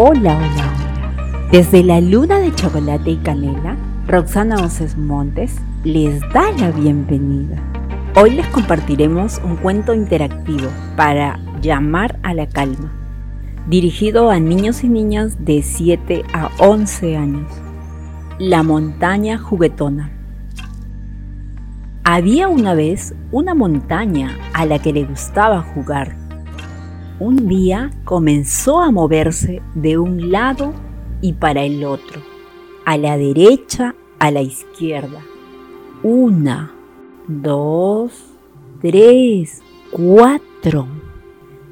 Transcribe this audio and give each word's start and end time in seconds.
Hola, 0.00 0.36
hola, 0.36 0.46
hola. 0.46 1.48
Desde 1.50 1.82
la 1.82 2.00
luna 2.00 2.38
de 2.38 2.54
chocolate 2.54 3.10
y 3.10 3.16
canela, 3.16 3.76
Roxana 4.06 4.62
Oces 4.64 4.96
Montes 4.96 5.56
les 5.82 6.20
da 6.32 6.52
la 6.52 6.70
bienvenida. 6.70 7.60
Hoy 8.14 8.30
les 8.30 8.46
compartiremos 8.46 9.40
un 9.42 9.56
cuento 9.56 9.92
interactivo 9.92 10.68
para 10.94 11.40
llamar 11.60 12.16
a 12.22 12.32
la 12.32 12.46
calma, 12.46 12.92
dirigido 13.66 14.30
a 14.30 14.38
niños 14.38 14.84
y 14.84 14.88
niñas 14.88 15.44
de 15.44 15.62
7 15.62 16.22
a 16.32 16.48
11 16.58 17.16
años. 17.16 17.52
La 18.38 18.62
montaña 18.62 19.36
juguetona. 19.36 20.12
Había 22.04 22.46
una 22.46 22.74
vez 22.74 23.16
una 23.32 23.56
montaña 23.56 24.38
a 24.54 24.64
la 24.64 24.78
que 24.78 24.92
le 24.92 25.02
gustaba 25.02 25.62
jugar. 25.62 26.27
Un 27.20 27.48
día 27.48 27.90
comenzó 28.04 28.80
a 28.80 28.92
moverse 28.92 29.60
de 29.74 29.98
un 29.98 30.30
lado 30.30 30.72
y 31.20 31.32
para 31.32 31.64
el 31.64 31.82
otro, 31.84 32.20
a 32.84 32.96
la 32.96 33.18
derecha, 33.18 33.96
a 34.20 34.30
la 34.30 34.40
izquierda. 34.40 35.20
Una, 36.04 36.72
dos, 37.26 38.12
tres, 38.80 39.62
cuatro, 39.90 40.86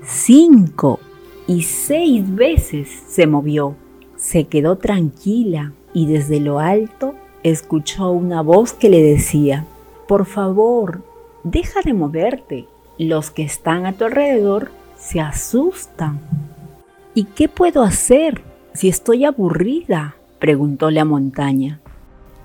cinco 0.04 0.98
y 1.46 1.62
seis 1.62 2.34
veces 2.34 2.88
se 3.06 3.28
movió. 3.28 3.76
Se 4.16 4.48
quedó 4.48 4.78
tranquila 4.78 5.74
y 5.94 6.06
desde 6.06 6.40
lo 6.40 6.58
alto 6.58 7.14
escuchó 7.44 8.10
una 8.10 8.42
voz 8.42 8.72
que 8.72 8.88
le 8.88 9.00
decía, 9.00 9.64
por 10.08 10.26
favor, 10.26 11.04
deja 11.44 11.82
de 11.84 11.94
moverte. 11.94 12.66
Los 12.98 13.30
que 13.30 13.44
están 13.44 13.86
a 13.86 13.92
tu 13.92 14.06
alrededor 14.06 14.70
se 14.96 15.20
asustan. 15.20 16.20
¿Y 17.14 17.24
qué 17.24 17.48
puedo 17.48 17.82
hacer 17.82 18.42
si 18.74 18.88
estoy 18.88 19.24
aburrida? 19.24 20.16
preguntó 20.38 20.90
la 20.90 21.04
montaña. 21.04 21.80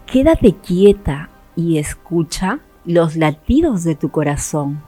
Quédate 0.05 0.53
quieta 0.55 1.29
y 1.55 1.77
escucha 1.77 2.59
los 2.85 3.15
latidos 3.15 3.83
de 3.83 3.95
tu 3.95 4.09
corazón. 4.09 4.81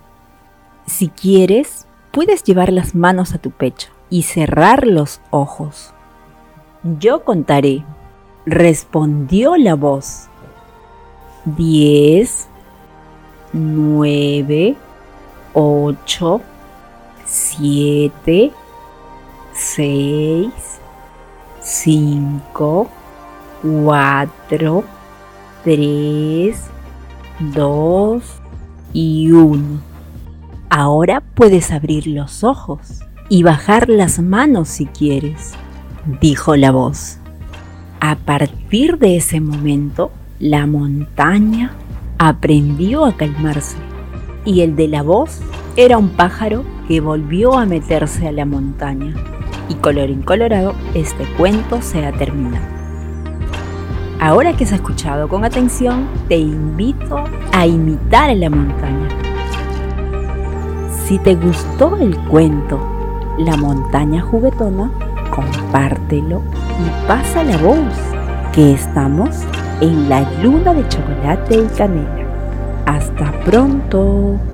Si 0.85 1.09
quieres, 1.09 1.85
puedes 2.11 2.43
llevar 2.43 2.71
las 2.71 2.95
manos 2.95 3.33
a 3.33 3.37
tu 3.37 3.51
pecho 3.51 3.89
y 4.09 4.23
cerrar 4.23 4.85
los 4.87 5.21
ojos. 5.31 5.93
Yo 6.99 7.23
contaré, 7.23 7.83
respondió 8.45 9.55
la 9.55 9.75
voz. 9.75 10.27
Diez, 11.45 12.47
9, 13.53 14.75
8, 15.53 16.41
7, 17.25 18.51
6, 19.53 20.51
5, 21.61 22.89
4, 23.61 24.83
3, 25.63 26.57
2 27.39 28.23
y 28.93 29.31
1. 29.31 29.81
Ahora 30.69 31.21
puedes 31.21 31.71
abrir 31.71 32.07
los 32.07 32.43
ojos 32.43 32.99
y 33.29 33.43
bajar 33.43 33.89
las 33.89 34.19
manos 34.19 34.69
si 34.69 34.85
quieres, 34.87 35.53
dijo 36.19 36.55
la 36.55 36.71
voz. 36.71 37.19
A 37.99 38.15
partir 38.15 38.97
de 38.97 39.17
ese 39.17 39.39
momento, 39.39 40.11
la 40.39 40.67
montaña 40.67 41.73
aprendió 42.17 43.05
a 43.05 43.15
calmarse 43.15 43.77
y 44.45 44.61
el 44.61 44.75
de 44.75 44.89
la 44.89 45.03
voz 45.03 45.39
era 45.77 45.97
un 45.97 46.09
pájaro 46.09 46.63
volvió 46.99 47.57
a 47.57 47.65
meterse 47.65 48.27
a 48.27 48.31
la 48.31 48.45
montaña. 48.45 49.13
Y 49.69 49.75
colorín 49.75 50.21
colorado, 50.21 50.73
este 50.93 51.25
cuento 51.37 51.81
se 51.81 52.05
ha 52.05 52.11
terminado. 52.11 52.65
Ahora 54.19 54.55
que 54.55 54.63
has 54.63 54.71
escuchado 54.71 55.27
con 55.27 55.43
atención, 55.43 56.07
te 56.29 56.37
invito 56.37 57.23
a 57.51 57.67
imitar 57.67 58.29
a 58.29 58.35
la 58.35 58.49
montaña. 58.49 59.09
Si 61.05 61.19
te 61.19 61.35
gustó 61.35 61.97
el 61.97 62.17
cuento 62.29 62.79
La 63.37 63.57
montaña 63.57 64.21
juguetona, 64.21 64.91
compártelo 65.29 66.41
y 66.79 67.07
pasa 67.07 67.43
la 67.43 67.57
voz 67.57 67.79
que 68.53 68.73
estamos 68.73 69.43
en 69.81 70.07
la 70.07 70.21
luna 70.41 70.73
de 70.73 70.87
chocolate 70.87 71.55
y 71.55 71.67
canela. 71.75 72.23
Hasta 72.85 73.31
pronto. 73.43 74.52